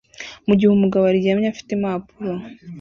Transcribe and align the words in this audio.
mu 0.45 0.53
gihe 0.57 0.69
umugabo 0.73 1.03
aryamye 1.05 1.47
afite 1.49 1.69
impapuro 1.73 2.33